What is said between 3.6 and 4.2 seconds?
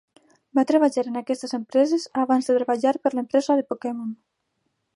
de Pokémon.